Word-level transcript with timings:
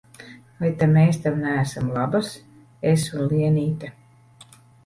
Vai 0.61 0.69
ta 0.79 0.87
mēs 0.93 1.19
tev 1.25 1.37
neesam 1.43 1.93
labas, 1.97 2.31
es 2.93 3.07
un 3.19 3.31
Lienīte? 3.35 3.93